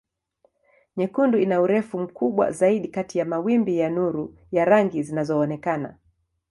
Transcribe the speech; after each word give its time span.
Nyekundu 0.97 1.37
ina 1.39 1.61
urefu 1.61 1.99
mkubwa 1.99 2.51
zaidi 2.51 2.87
kati 2.87 3.17
ya 3.17 3.25
mawimbi 3.25 3.77
ya 3.77 3.89
nuru 3.89 4.37
ya 4.51 4.65
rangi 4.65 5.03
zinazoonekana. 5.03 5.97